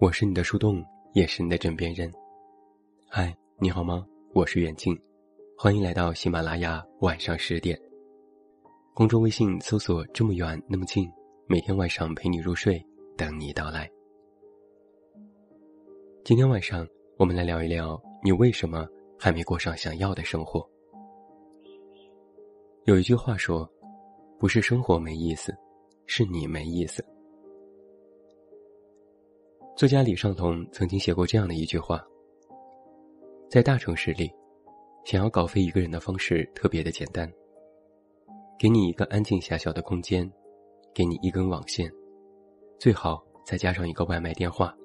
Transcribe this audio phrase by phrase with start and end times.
[0.00, 0.82] 我是你的树洞，
[1.12, 2.10] 也是你的枕边人。
[3.06, 4.06] 嗨，你好吗？
[4.32, 4.98] 我是远近，
[5.58, 7.78] 欢迎来到喜马拉雅晚上十点。
[8.94, 11.06] 公众微信搜索“这么远那么近”，
[11.46, 12.82] 每天晚上陪你入睡，
[13.14, 13.86] 等你到来。
[16.24, 16.88] 今天晚上
[17.18, 18.88] 我们来聊一聊，你为什么
[19.18, 20.66] 还没过上想要的生活？
[22.84, 23.70] 有一句话说，
[24.38, 25.54] 不是生活没意思，
[26.06, 27.04] 是你没意思。
[29.76, 32.04] 作家李尚龙曾经写过这样的一句话：
[33.48, 34.30] 在大城市里，
[35.04, 37.30] 想要搞飞一个人的方式特别的简单。
[38.58, 40.30] 给你一个安静狭小的空间，
[40.92, 41.90] 给你一根网线，
[42.78, 44.76] 最好再加上一个外卖电话。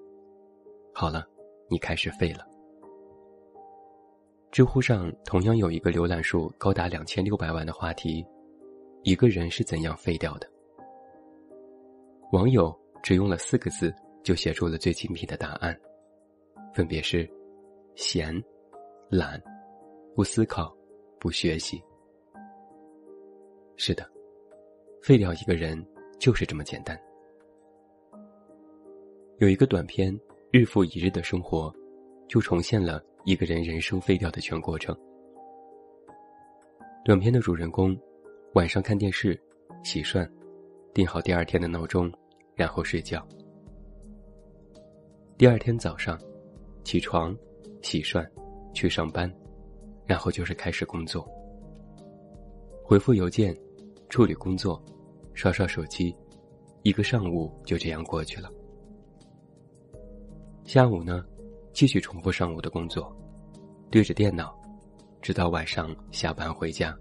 [0.94, 1.26] 好了，
[1.70, 2.48] 你开始废了。
[4.50, 8.26] 知乎上同样有一个浏览数高达两千六百万的话题：
[9.04, 10.50] 一个人是怎样废掉的？
[12.32, 13.94] 网友只用了四个字。
[14.26, 15.80] 就写出了最精辟的答案，
[16.74, 17.30] 分别是：
[17.94, 18.34] 闲、
[19.08, 19.40] 懒、
[20.16, 20.76] 不思考、
[21.20, 21.80] 不学习。
[23.78, 24.04] 是的，
[25.00, 25.80] 废掉一个人
[26.18, 27.00] 就是这么简单。
[29.38, 30.12] 有一个短片
[30.52, 31.72] 《日复一日的生活》，
[32.28, 34.98] 就重现了一个人人生废掉的全过程。
[37.04, 37.96] 短片的主人公，
[38.56, 39.40] 晚上看电视、
[39.84, 40.28] 洗涮，
[40.96, 42.12] 定好第二天的闹钟，
[42.56, 43.24] 然后睡觉。
[45.38, 46.18] 第二天早上，
[46.86, 47.38] 起床、
[47.82, 48.26] 洗涮、
[48.74, 49.30] 去上班，
[50.06, 51.28] 然后就是开始工作。
[52.82, 53.54] 回复邮件、
[54.08, 54.82] 处理工作、
[55.34, 56.16] 刷刷手机，
[56.84, 58.50] 一个上午就这样过去了。
[60.64, 61.26] 下午呢，
[61.74, 63.14] 继续重复上午的工作，
[63.92, 64.58] 对着电脑，
[65.22, 66.98] 直到晚上下班回家。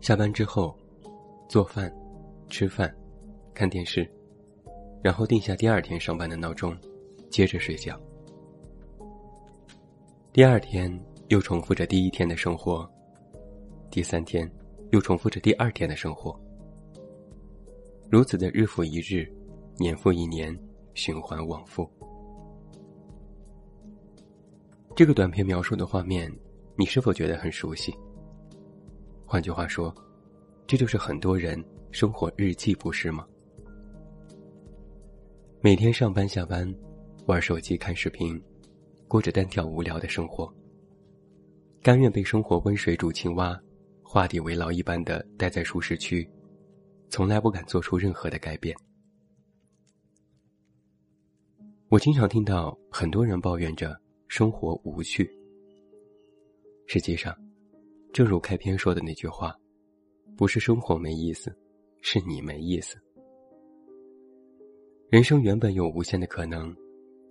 [0.00, 0.76] 下班之后，
[1.48, 1.94] 做饭、
[2.48, 2.92] 吃饭、
[3.54, 4.12] 看电视。
[5.02, 6.76] 然后定下第二天上班的闹钟，
[7.28, 8.00] 接着睡觉。
[10.32, 10.96] 第二天
[11.28, 12.88] 又重复着第一天的生活，
[13.90, 14.50] 第三天
[14.92, 16.38] 又重复着第二天的生活，
[18.08, 19.30] 如此的日复一日，
[19.76, 20.56] 年复一年，
[20.94, 21.90] 循环往复。
[24.94, 26.32] 这个短片描述的画面，
[26.76, 27.92] 你是否觉得很熟悉？
[29.26, 29.92] 换句话说，
[30.66, 33.26] 这就是很多人生活日记，不是吗？
[35.64, 36.68] 每天上班下班，
[37.26, 38.36] 玩手机看视频，
[39.06, 40.52] 过着单调无聊的生活。
[41.80, 43.56] 甘愿被生活温水煮青蛙，
[44.02, 46.28] 画地为牢一般的待在舒适区，
[47.10, 48.76] 从来不敢做出任何的改变。
[51.90, 53.96] 我经常听到很多人抱怨着
[54.26, 55.30] 生活无趣。
[56.88, 57.32] 实际上，
[58.12, 59.54] 正如开篇说的那句话，
[60.36, 61.56] 不是生活没意思，
[62.00, 63.00] 是你没意思。
[65.12, 66.74] 人生原本有无限的可能，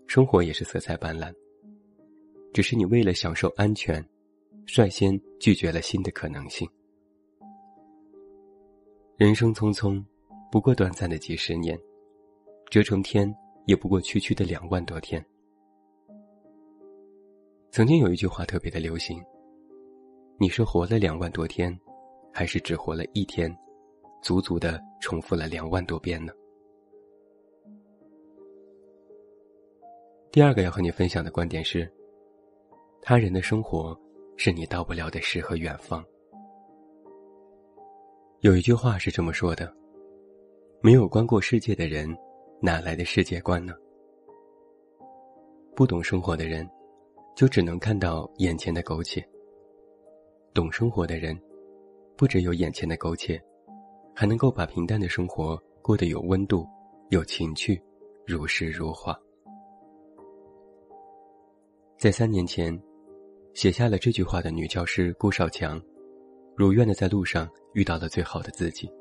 [0.06, 1.34] 生活也是色彩斑斓。
[2.54, 4.08] 只是你为了享受安全，
[4.68, 6.70] 率先拒绝了新的可能性。
[9.18, 10.00] 人生匆匆，
[10.52, 11.76] 不过短暂的几十年，
[12.70, 15.26] 折成天也不过区区的两万多天。
[17.72, 19.20] 曾经有一句话特别的流行：
[20.38, 21.76] 你是活了两万多天，
[22.32, 23.52] 还是只活了一天，
[24.22, 26.32] 足足的重复了两万多遍呢？
[30.32, 31.92] 第二个要和你分享的观点是：
[33.02, 34.00] 他人的生活
[34.38, 36.02] 是你到不了的诗和远方。
[38.40, 39.76] 有一句话是这么说的：
[40.80, 42.10] 没有观过世界的人，
[42.62, 43.74] 哪来的世界观呢？
[45.76, 46.66] 不懂生活的人，
[47.36, 49.22] 就只能看到眼前的苟且；
[50.54, 51.38] 懂生活的人，
[52.16, 53.38] 不只有眼前的苟且，
[54.16, 56.66] 还能够把平淡的生活过得有温度、
[57.10, 57.84] 有情趣、
[58.26, 59.14] 如诗如画。
[62.02, 62.76] 在三年前，
[63.54, 65.80] 写下了这句话的女教师顾少强，
[66.56, 68.92] 如愿的在路上遇到了最好的自己。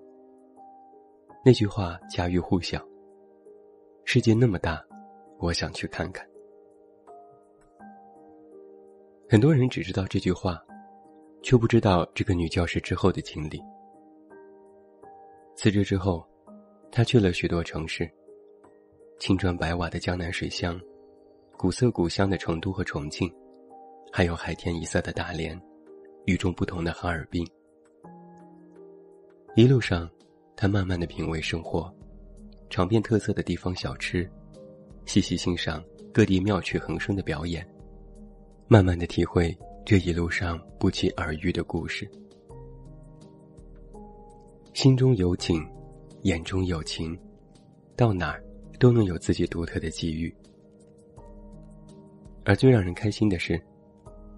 [1.42, 2.86] 那句话家喻户晓。
[4.04, 4.84] 世界那么大，
[5.38, 6.28] 我想去看看。
[9.30, 10.62] 很多人只知道这句话，
[11.42, 13.62] 却不知道这个女教师之后的经历。
[15.56, 16.22] 辞职之后，
[16.92, 18.06] 她去了许多城市，
[19.18, 20.78] 青砖白瓦的江南水乡。
[21.60, 23.30] 古色古香的成都和重庆，
[24.10, 25.60] 还有海天一色的大连，
[26.24, 27.46] 与众不同的哈尔滨。
[29.56, 30.08] 一路上，
[30.56, 31.94] 他慢慢的品味生活，
[32.70, 34.26] 尝遍特色的地方小吃，
[35.04, 35.84] 细细欣赏
[36.14, 37.62] 各地妙趣横生的表演，
[38.66, 39.54] 慢慢的体会
[39.84, 42.10] 这一路上不期而遇的故事。
[44.72, 45.62] 心中有景，
[46.22, 47.14] 眼中有情，
[47.94, 48.42] 到哪儿
[48.78, 50.34] 都能有自己独特的机遇。
[52.44, 53.60] 而最让人开心的是，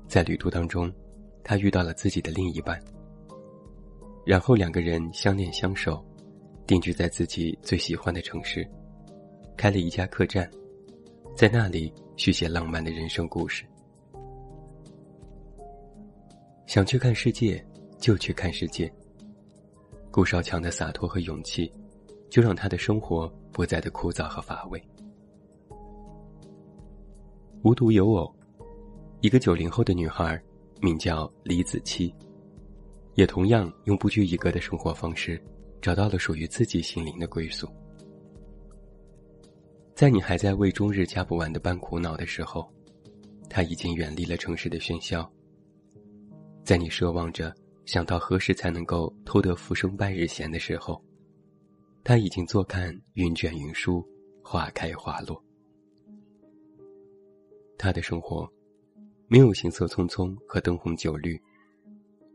[0.08, 0.92] 在旅途当中，
[1.44, 2.82] 他遇到了自己的另一半。
[4.24, 6.04] 然后两个人相恋相守，
[6.66, 8.68] 定居在自己最喜欢的城市，
[9.56, 10.50] 开了一家客栈，
[11.36, 13.64] 在那里续写浪漫的人生故事。
[16.66, 17.64] 想去看世界，
[17.98, 18.92] 就去看世界。
[20.10, 21.72] 顾少强的洒脱和勇气，
[22.28, 24.82] 就让他的生活不再的枯燥和乏味。
[27.64, 28.34] 无独有偶，
[29.20, 30.42] 一个九零后的女孩，
[30.80, 32.12] 名叫李子柒，
[33.14, 35.40] 也同样用不拘一格的生活方式，
[35.80, 37.68] 找到了属于自己心灵的归宿。
[39.94, 42.68] 在你还在为终日加不完的班苦恼的时候，
[43.48, 45.30] 她已经远离了城市的喧嚣。
[46.64, 47.54] 在你奢望着
[47.84, 51.00] 想到何时才能够偷得浮生半日闲的时候，
[52.02, 54.04] 他已经坐看云卷云舒，
[54.42, 55.40] 花开花落。
[57.82, 58.48] 他的生活，
[59.26, 61.36] 没有行色匆匆和灯红酒绿，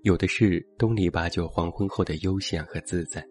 [0.02, 3.26] 有的是东篱把酒黄昏后的悠闲和自在。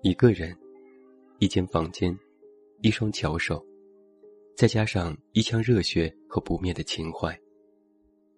[0.00, 0.56] 一个人，
[1.40, 2.18] 一间房间，
[2.80, 3.62] 一双巧手，
[4.56, 7.38] 再加上一腔热血和不灭的情怀。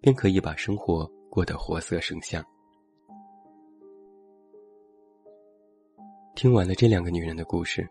[0.01, 2.43] 便可以把生活过得活色生香。
[6.35, 7.87] 听完了这两个女人的故事，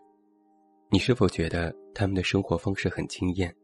[0.91, 3.55] 你是否觉得她们的生活方式很惊艳，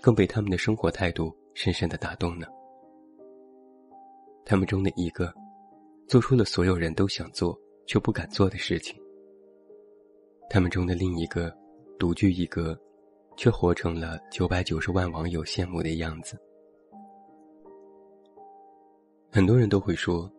[0.00, 2.46] 更被他们的生活态度深深的打动呢？
[4.44, 5.32] 他们中的一个，
[6.08, 8.96] 做出了所有人都想做却不敢做的事情；
[10.50, 11.56] 他们中的另一个，
[11.98, 12.78] 独具一格，
[13.36, 16.36] 却活成了九百九十万网友羡慕的样子。
[19.30, 20.30] 很多人都会说，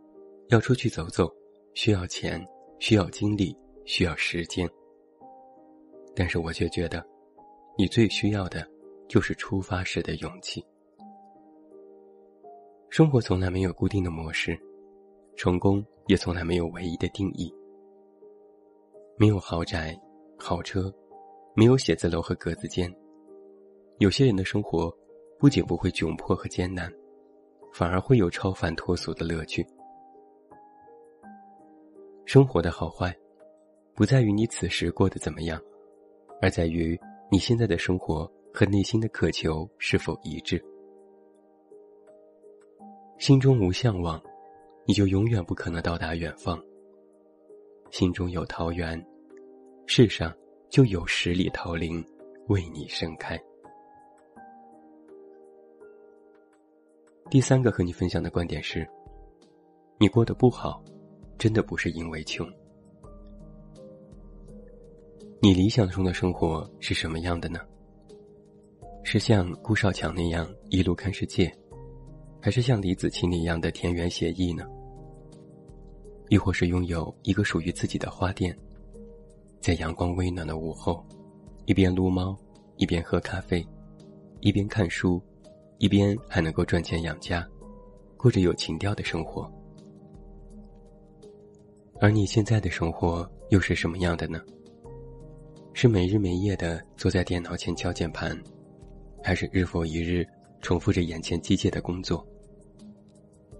[0.50, 1.34] 要出去走走，
[1.74, 2.46] 需要钱，
[2.80, 4.70] 需要精力，需要时间。
[6.14, 7.04] 但是我却觉得，
[7.78, 8.68] 你最需要的，
[9.14, 10.66] 就是出发时的勇气。
[12.90, 14.60] 生活从来没有固定的模式，
[15.36, 17.54] 成功也从来没有唯一的定义。
[19.16, 19.96] 没有豪宅、
[20.36, 20.92] 豪车，
[21.54, 22.92] 没有写字楼和格子间。
[24.00, 24.92] 有些人的生活，
[25.38, 26.92] 不仅不会窘迫和艰难。
[27.72, 29.64] 反而会有超凡脱俗的乐趣。
[32.26, 33.16] 生活的好坏，
[33.94, 35.62] 不在于你此时过得怎么样，
[36.42, 37.00] 而在于
[37.32, 40.64] 你现在的生活和内心的渴求是否一致。
[43.18, 44.22] 心中无向往，
[44.86, 46.62] 你就永远不可能到达远方。
[47.90, 49.04] 心中有桃源，
[49.88, 50.32] 世上
[50.70, 52.04] 就有十里桃林
[52.48, 53.42] 为你盛开。
[57.30, 58.88] 第三个和你分享的观点是：
[59.98, 60.84] 你过得不好，
[61.40, 62.48] 真的不是因为穷。
[65.42, 67.60] 你理想中的生活是什么样的呢？
[69.04, 71.52] 是像顾少强那样一路看世界，
[72.42, 74.64] 还是像李子柒那样的田园写意呢？
[76.30, 78.58] 亦或是拥有一个属于自己的花店，
[79.60, 81.06] 在阳光微暖的午后，
[81.66, 82.36] 一边撸猫，
[82.78, 83.66] 一边喝咖啡，
[84.40, 85.22] 一边看书。
[85.80, 87.46] 一边还能够赚钱养家，
[88.16, 89.52] 过着有情调的生活。
[92.00, 94.40] 而你现在的生活又是什么样的呢？
[95.74, 98.40] 是没日没夜的坐在电脑前敲键盘，
[99.24, 100.28] 还是日复一日
[100.62, 102.28] 重复着眼前机械的工作？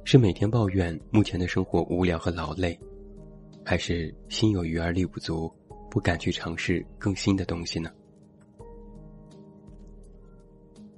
[0.04, 2.78] 是每天抱怨目前的生活无聊和劳累，
[3.64, 5.50] 还是心有余而力不足，
[5.90, 7.90] 不敢去尝试更新的东西呢？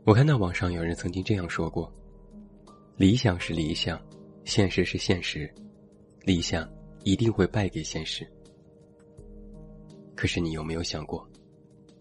[0.03, 1.91] 我看到网上有人曾经这样说过
[2.97, 4.01] ：“理想是理想，
[4.43, 5.47] 现实是现实，
[6.23, 6.67] 理想
[7.03, 8.27] 一定会败给现实。”
[10.15, 11.27] 可是你有没有想过，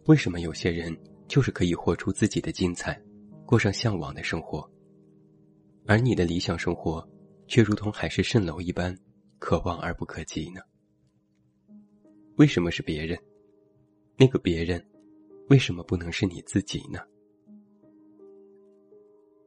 [0.06, 3.00] 为什么有些人就是可以活出自己的精彩，
[3.44, 4.68] 过上向往的生活，
[5.86, 7.06] 而你的理想生活
[7.46, 8.96] 却如同海市蜃楼一般，
[9.38, 10.60] 可望而不可及呢？
[12.36, 13.18] 为什么是别人？
[14.16, 14.84] 那个别人，
[15.48, 17.00] 为什么不能是你自己呢？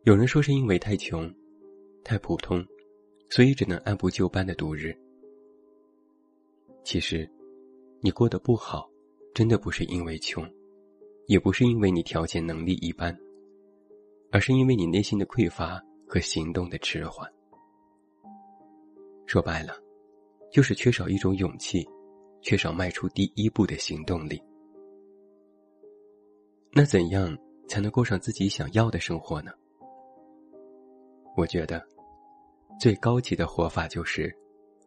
[0.03, 1.33] 有人说是因为太穷，
[2.03, 2.65] 太普通，
[3.29, 4.97] 所以只能按部就班的度日。
[6.83, 7.29] 其实，
[7.99, 8.89] 你过得不好，
[9.33, 10.49] 真的不是因为穷，
[11.27, 13.17] 也不是因为你条件能力一般，
[14.31, 17.29] 而是因为你内心的匮乏和行动的迟缓。
[19.25, 19.73] 说白了，
[20.51, 21.85] 就是缺少一种勇气，
[22.41, 24.41] 缺少迈出第一步的行动力。
[26.71, 29.51] 那怎样才能过上自己想要的生活呢？
[31.35, 31.85] 我觉得，
[32.79, 34.33] 最高级的活法就是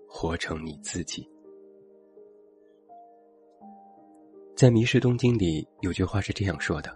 [0.09, 1.29] 活成你自己。
[4.61, 6.95] 在《迷失东京》里有句话是这样说的：“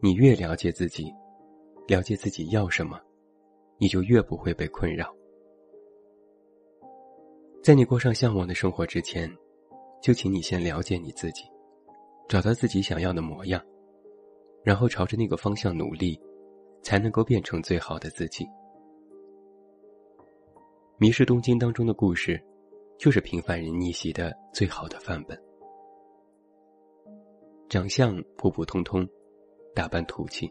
[0.00, 1.12] 你越了解自己，
[1.86, 2.98] 了解自己要什么，
[3.76, 5.14] 你就越不会被困扰。
[7.62, 9.30] 在你过上向往的生活之前，
[10.00, 11.44] 就请你先了解你自己，
[12.26, 13.62] 找到自己想要的模样，
[14.62, 16.18] 然后朝着那个方向努力，
[16.80, 18.46] 才能够变成最好的自己。”
[20.96, 22.42] 《迷失东京》当中的故事，
[22.98, 25.38] 就是平凡人逆袭的最好的范本。
[27.74, 29.04] 长相普普通通，
[29.74, 30.48] 打扮土气，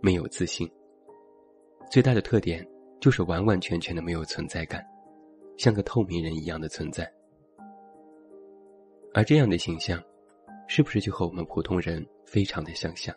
[0.00, 0.70] 没有自信。
[1.90, 2.64] 最大的特点
[3.00, 4.80] 就是完完全全的没有存在感，
[5.58, 7.12] 像个透明人一样的存在。
[9.12, 10.00] 而这样的形象，
[10.68, 13.12] 是不是就和我们普通人非常的相像？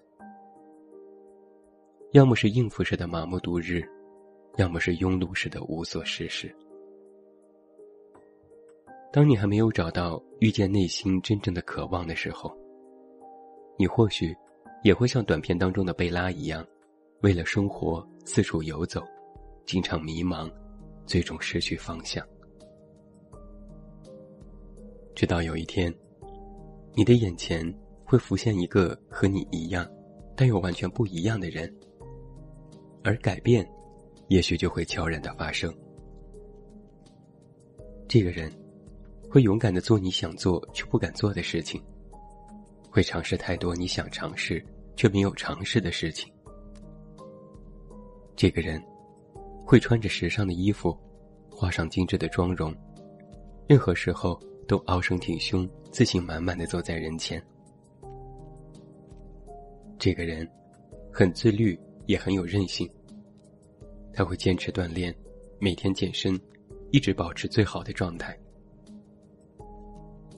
[2.13, 3.83] 要么是应付式的麻木度日，
[4.57, 6.51] 要么是庸碌式的无所事事。
[9.11, 12.51] 当你还没有找到遇见内心真正的渴望的时候。
[13.77, 14.35] 你或许
[14.83, 16.65] 也会像短片当中的贝拉一样，
[17.21, 19.01] 为了生活四处游走，
[19.65, 20.51] 经常迷茫，
[21.05, 22.25] 最终失去方向。
[25.15, 25.93] 直到有一天，
[26.95, 27.63] 你的眼前
[28.03, 29.89] 会浮现一个和你一样，
[30.35, 31.73] 但又完全不一样的人，
[33.03, 33.67] 而改变，
[34.27, 35.73] 也许就会悄然的发生。
[38.07, 38.51] 这个人，
[39.29, 41.81] 会勇敢的做你想做却不敢做的事情。
[42.93, 44.63] 会尝试太多你想尝试
[44.95, 46.31] 却没有尝试的事情。
[48.35, 48.79] 这个人
[49.65, 50.95] 会穿着时尚的衣服，
[51.49, 52.71] 画上精致的妆容，
[53.67, 57.43] 任何时候都傲声挺胸、自信满满的走在人前。
[59.97, 60.47] 这个人
[61.11, 62.87] 很自律，也很有韧性。
[64.13, 65.11] 他会坚持锻炼，
[65.57, 66.39] 每天健身，
[66.91, 68.37] 一直保持最好的状态。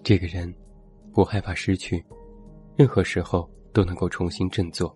[0.01, 0.55] 这个人
[1.11, 2.01] 不害怕失去。
[2.77, 4.95] 任何时候都能够重新振作，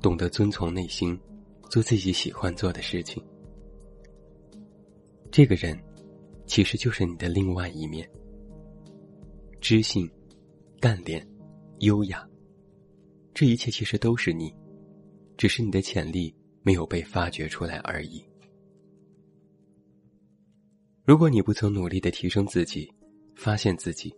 [0.00, 1.18] 懂得遵从内心，
[1.70, 3.22] 做自己喜欢做的事情。
[5.30, 5.80] 这个人，
[6.46, 8.08] 其实就是你的另外一面。
[9.60, 10.10] 知性、
[10.80, 11.24] 干练、
[11.78, 12.28] 优雅，
[13.32, 14.52] 这一切其实都是你，
[15.36, 18.20] 只是你的潜力没有被发掘出来而已。
[21.04, 22.92] 如果你不曾努力的提升自己，
[23.36, 24.12] 发现自己。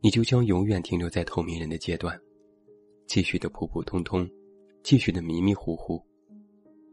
[0.00, 2.16] 你就将永远停留在透明人的阶段，
[3.06, 4.28] 继续的普普通通，
[4.84, 6.00] 继续的迷迷糊糊，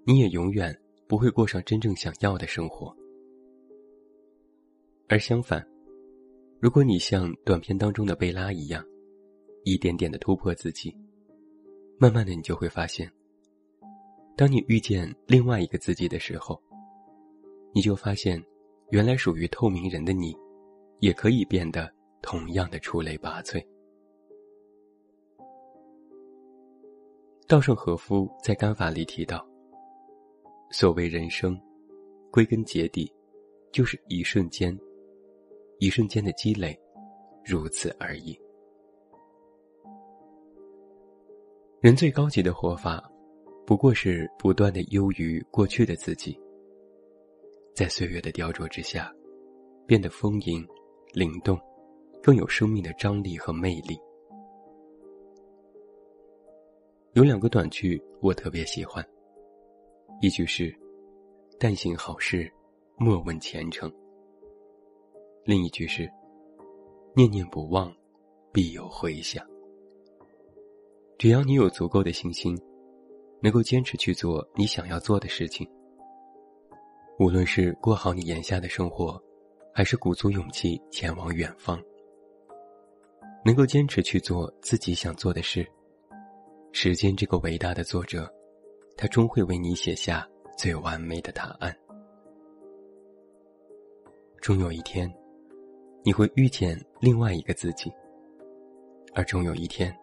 [0.06, 0.76] 你也永远
[1.08, 2.96] 不会过上真正想要的生活。
[5.08, 5.64] 而相反，
[6.60, 8.84] 如果你像短片当中的贝拉一样，
[9.64, 10.92] 一点点的突破自己，
[12.00, 13.08] 慢慢的你就会发现，
[14.36, 16.60] 当你遇见另外一个自己的时候，
[17.72, 18.44] 你就发现，
[18.90, 20.36] 原来属于透明人的你，
[21.02, 21.94] 也可以变得。
[22.25, 23.63] 同样的出类拔萃。
[27.48, 29.48] 稻盛和夫在《干法》里提到
[30.72, 31.55] ：“所谓人生，
[32.32, 33.13] 归根结底，
[33.72, 34.75] 就是一瞬间，
[35.77, 36.75] 一瞬间的积累，
[37.46, 38.36] 如此而已。
[41.79, 43.08] 人最高级的活法，
[43.67, 46.36] 不过是不断的优于过去的自己，
[47.75, 49.13] 在岁月的雕琢之下，
[49.86, 50.67] 变得丰盈、
[51.13, 51.55] 灵动。”
[52.25, 53.96] 更有生命的张力和魅力。
[57.13, 59.08] 有两个短句我特别喜欢，
[60.22, 60.75] 一句是
[61.60, 62.51] “但行好事，
[62.98, 63.94] 莫问前程”，
[65.46, 66.12] 另一句是
[67.15, 67.96] “念念不忘，
[68.51, 69.46] 必有回响”。
[71.20, 72.60] 只要你有足够的信心，
[73.39, 75.70] 能够坚持去做你想要做的事情，
[77.20, 79.22] 无论是过好你眼下的生活，
[79.72, 81.79] 还是鼓足勇气前往远方。
[83.46, 85.64] 能够坚持去做自己想做的事，
[86.72, 88.28] 时间这个伟大的作者，
[88.98, 91.72] 他终会为你写下最完美的答案。
[94.42, 95.08] 终有一天，
[96.04, 97.94] 你会遇见另外一个自己，
[99.14, 99.96] 而终有一天，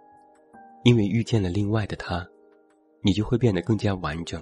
[0.84, 2.24] 因为遇见了另外的他，
[3.00, 4.40] 你就会变得更加完整。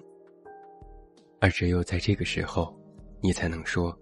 [1.40, 2.78] 而只有在这个时候，
[3.22, 3.98] 你才能说，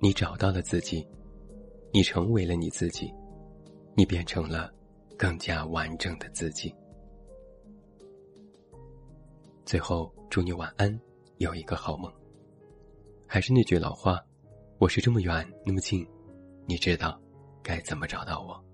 [0.00, 1.06] 你找到了自己，
[1.92, 3.08] 你成为了你自己。
[3.98, 4.70] 你变成了
[5.16, 6.74] 更加完整的自己。
[9.64, 11.00] 最后，祝你晚安，
[11.38, 12.12] 有一个好梦。
[13.26, 14.22] 还是那句老话，
[14.78, 16.06] 我是这么远那么近，
[16.66, 17.18] 你知道
[17.62, 18.65] 该怎么找到我。